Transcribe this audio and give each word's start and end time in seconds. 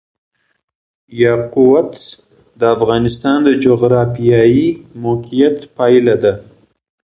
یاقوت 1.23 1.91
د 2.59 2.61
افغانستان 2.75 3.37
د 3.47 3.49
جغرافیایي 3.65 4.69
موقیعت 5.03 5.57
پایله 5.77 6.15
ده. 6.23 6.33